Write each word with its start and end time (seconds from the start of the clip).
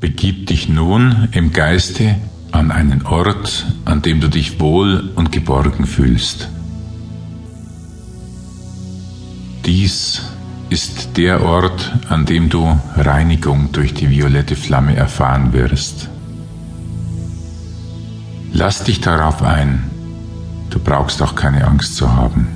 Begib 0.00 0.46
dich 0.46 0.68
nun 0.68 1.28
im 1.32 1.52
Geiste 1.52 2.14
an 2.52 2.70
einen 2.70 3.04
Ort, 3.04 3.66
an 3.84 4.00
dem 4.00 4.20
du 4.20 4.28
dich 4.28 4.60
wohl 4.60 5.10
und 5.16 5.32
geborgen 5.32 5.86
fühlst. 5.86 6.48
Dies 9.66 10.22
ist 10.70 11.16
der 11.16 11.42
Ort, 11.42 11.92
an 12.08 12.26
dem 12.26 12.48
du 12.48 12.78
Reinigung 12.94 13.72
durch 13.72 13.92
die 13.92 14.08
violette 14.08 14.54
Flamme 14.54 14.94
erfahren 14.94 15.52
wirst. 15.52 16.08
Lass 18.52 18.84
dich 18.84 19.00
darauf 19.00 19.42
ein, 19.42 19.82
du 20.70 20.78
brauchst 20.78 21.20
auch 21.22 21.34
keine 21.34 21.66
Angst 21.66 21.96
zu 21.96 22.12
haben. 22.12 22.46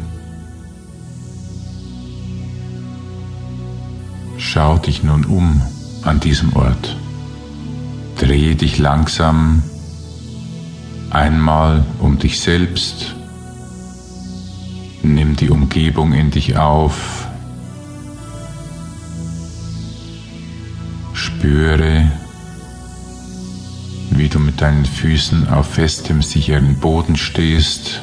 Schau 4.38 4.78
dich 4.78 5.02
nun 5.02 5.24
um 5.24 5.60
an 6.04 6.20
diesem 6.20 6.54
Ort. 6.54 6.96
Drehe 8.22 8.54
dich 8.54 8.78
langsam 8.78 9.64
einmal 11.10 11.84
um 11.98 12.20
dich 12.20 12.38
selbst. 12.38 13.16
Nimm 15.02 15.34
die 15.34 15.50
Umgebung 15.50 16.12
in 16.12 16.30
dich 16.30 16.56
auf. 16.56 17.26
Spüre, 21.14 22.12
wie 24.10 24.28
du 24.28 24.38
mit 24.38 24.60
deinen 24.60 24.84
Füßen 24.84 25.48
auf 25.48 25.70
festem, 25.70 26.22
sicheren 26.22 26.78
Boden 26.78 27.16
stehst. 27.16 28.02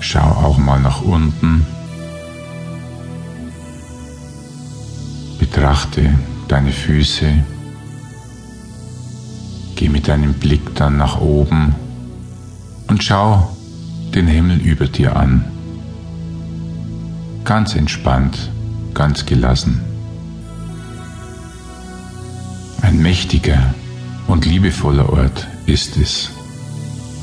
Schau 0.00 0.20
auch 0.20 0.56
mal 0.56 0.80
nach 0.80 1.02
unten. 1.02 1.66
Betrachte 5.38 6.14
deine 6.48 6.72
Füße. 6.72 7.32
Geh 9.76 9.88
mit 9.88 10.08
deinem 10.08 10.34
Blick 10.34 10.74
dann 10.74 10.96
nach 10.96 11.20
oben 11.20 11.74
und 12.88 13.02
schau 13.02 13.54
den 14.14 14.26
Himmel 14.26 14.58
über 14.58 14.86
dir 14.86 15.16
an. 15.16 15.44
Ganz 17.44 17.74
entspannt, 17.74 18.50
ganz 18.94 19.26
gelassen. 19.26 19.80
Ein 22.82 22.98
mächtiger 22.98 23.74
und 24.26 24.46
liebevoller 24.46 25.10
Ort 25.10 25.46
ist 25.66 25.96
es, 25.96 26.30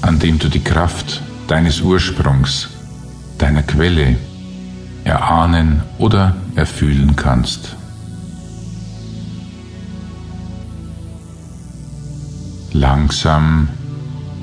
an 0.02 0.20
dem 0.20 0.38
du 0.40 0.50
die 0.50 0.64
Kraft 0.64 1.22
deines 1.48 1.82
Ursprungs, 1.82 2.70
deiner 3.38 3.64
Quelle 3.64 4.16
erahnen 5.04 5.82
oder 5.98 6.36
erfühlen 6.56 7.16
kannst. 7.16 7.76
Langsam 12.74 13.68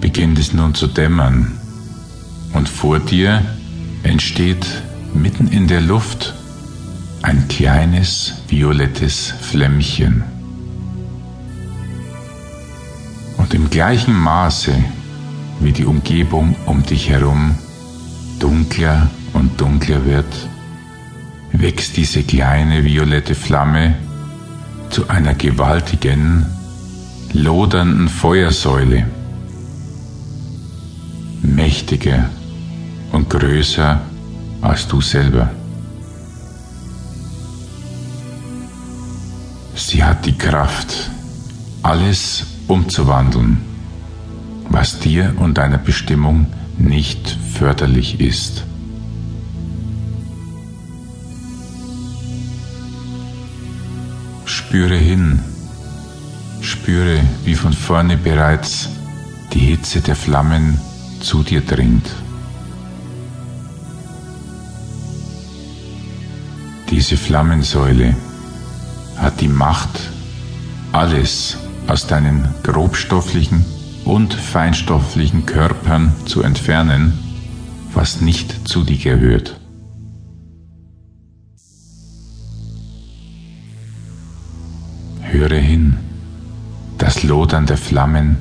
beginnt 0.00 0.38
es 0.38 0.52
nun 0.52 0.74
zu 0.74 0.86
dämmern 0.86 1.58
und 2.52 2.68
vor 2.68 2.98
dir 2.98 3.42
entsteht 4.02 4.66
mitten 5.14 5.48
in 5.48 5.66
der 5.66 5.80
Luft 5.80 6.34
ein 7.22 7.48
kleines 7.48 8.34
violettes 8.48 9.32
Flämmchen. 9.40 10.22
Und 13.38 13.54
im 13.54 13.70
gleichen 13.70 14.14
Maße, 14.14 14.74
wie 15.60 15.72
die 15.72 15.86
Umgebung 15.86 16.54
um 16.66 16.84
dich 16.84 17.08
herum 17.08 17.56
dunkler 18.38 19.08
und 19.32 19.60
dunkler 19.60 20.04
wird, 20.04 20.48
wächst 21.52 21.96
diese 21.96 22.22
kleine 22.22 22.84
violette 22.84 23.34
Flamme 23.34 23.94
zu 24.90 25.08
einer 25.08 25.34
gewaltigen 25.34 26.46
lodernden 27.32 28.08
Feuersäule, 28.08 29.06
mächtiger 31.42 32.30
und 33.12 33.28
größer 33.30 34.00
als 34.60 34.88
du 34.88 35.00
selber. 35.00 35.50
Sie 39.74 40.02
hat 40.02 40.26
die 40.26 40.36
Kraft, 40.36 41.10
alles 41.82 42.44
umzuwandeln, 42.66 43.58
was 44.68 44.98
dir 44.98 45.34
und 45.38 45.56
deiner 45.56 45.78
Bestimmung 45.78 46.46
nicht 46.76 47.38
förderlich 47.54 48.20
ist. 48.20 48.64
Spüre 54.44 54.96
hin, 54.96 55.40
Spüre, 56.88 57.20
wie 57.44 57.54
von 57.54 57.74
vorne 57.74 58.16
bereits 58.16 58.88
die 59.52 59.58
Hitze 59.58 60.00
der 60.00 60.16
Flammen 60.16 60.80
zu 61.20 61.42
dir 61.42 61.60
dringt. 61.60 62.06
Diese 66.88 67.18
Flammensäule 67.18 68.16
hat 69.18 69.38
die 69.42 69.48
Macht, 69.48 70.00
alles 70.92 71.58
aus 71.88 72.06
deinen 72.06 72.48
grobstofflichen 72.62 73.66
und 74.06 74.32
feinstofflichen 74.32 75.44
Körpern 75.44 76.14
zu 76.24 76.40
entfernen, 76.40 77.12
was 77.92 78.22
nicht 78.22 78.66
zu 78.66 78.82
dir 78.82 78.96
gehört. 78.96 79.60
Höre 85.20 85.58
hin. 85.58 86.07
Das 86.98 87.22
Lodern 87.22 87.64
der 87.64 87.78
Flammen 87.78 88.38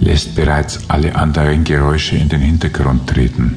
lässt 0.00 0.34
bereits 0.34 0.90
alle 0.90 1.14
anderen 1.14 1.62
Geräusche 1.62 2.16
in 2.16 2.28
den 2.28 2.40
Hintergrund 2.40 3.06
treten. 3.06 3.54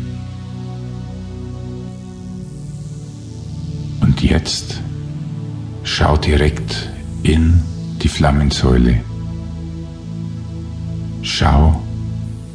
Und 4.01 4.22
jetzt 4.22 4.79
schau 5.84 6.16
direkt 6.16 6.90
in 7.23 7.62
die 8.01 8.07
Flammensäule. 8.07 9.01
Schau 11.23 11.81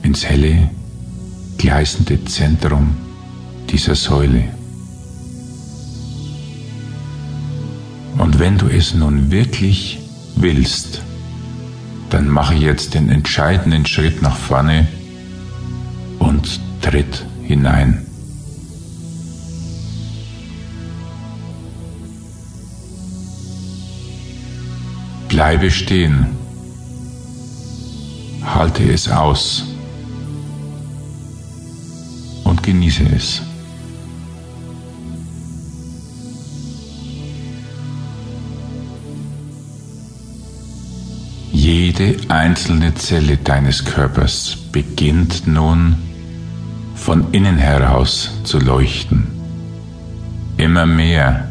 ins 0.02 0.24
helle, 0.24 0.70
gleißende 1.58 2.24
Zentrum 2.24 2.94
dieser 3.68 3.96
Säule. 3.96 4.44
Und 8.16 8.38
wenn 8.38 8.56
du 8.58 8.68
es 8.68 8.94
nun 8.94 9.30
wirklich 9.30 9.98
willst, 10.36 11.02
dann 12.14 12.28
mache 12.28 12.54
jetzt 12.54 12.94
den 12.94 13.08
entscheidenden 13.08 13.84
Schritt 13.86 14.22
nach 14.22 14.36
vorne 14.36 14.86
und 16.20 16.60
tritt 16.80 17.26
hinein. 17.42 18.06
Bleibe 25.28 25.72
stehen. 25.72 26.26
Halte 28.44 28.84
es 28.92 29.08
aus 29.08 29.64
und 32.44 32.62
genieße 32.62 33.06
es. 33.12 33.42
Jede 41.64 42.16
einzelne 42.28 42.94
Zelle 42.94 43.38
deines 43.38 43.86
Körpers 43.86 44.54
beginnt 44.70 45.46
nun 45.46 45.96
von 46.94 47.32
innen 47.32 47.56
heraus 47.56 48.32
zu 48.44 48.58
leuchten. 48.58 49.26
Immer 50.58 50.84
mehr 50.84 51.48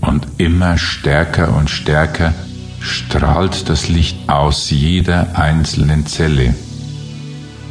und 0.00 0.26
immer 0.38 0.78
stärker 0.78 1.54
und 1.54 1.68
stärker 1.68 2.32
strahlt 2.80 3.68
das 3.68 3.90
Licht 3.90 4.30
aus 4.30 4.70
jeder 4.70 5.38
einzelnen 5.38 6.06
Zelle 6.06 6.54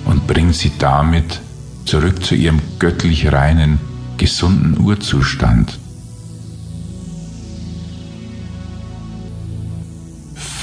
und 0.05 0.27
bringt 0.27 0.53
sie 0.53 0.73
damit 0.77 1.41
zurück 1.85 2.23
zu 2.23 2.35
ihrem 2.35 2.61
göttlich 2.77 3.31
reinen, 3.31 3.79
gesunden 4.17 4.79
Urzustand. 4.79 5.79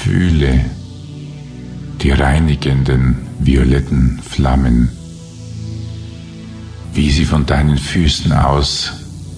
Fühle 0.09 0.65
die 2.01 2.09
reinigenden 2.09 3.17
violetten 3.37 4.19
Flammen, 4.27 4.89
wie 6.95 7.11
sie 7.11 7.25
von 7.25 7.45
deinen 7.45 7.77
Füßen 7.77 8.33
aus 8.33 8.93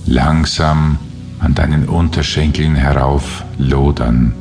langsam 0.06 0.98
an 1.40 1.56
deinen 1.56 1.90
Unterschenkeln 1.90 2.76
herauf 2.76 3.44
lodern 3.58 4.32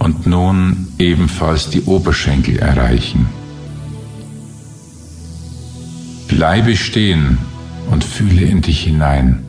und 0.00 0.26
nun 0.26 0.88
ebenfalls 0.98 1.70
die 1.70 1.82
Oberschenkel 1.82 2.58
erreichen. 2.58 3.28
Bleibe 6.26 6.74
stehen 6.74 7.38
und 7.88 8.02
fühle 8.02 8.42
in 8.46 8.62
dich 8.62 8.82
hinein. 8.82 9.44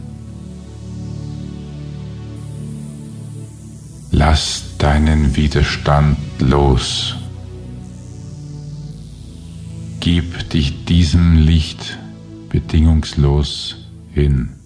Lass 4.20 4.64
deinen 4.80 5.36
Widerstand 5.36 6.18
los. 6.40 7.16
Gib 10.00 10.50
dich 10.50 10.86
diesem 10.86 11.36
Licht 11.36 12.00
bedingungslos 12.50 13.76
hin. 14.16 14.57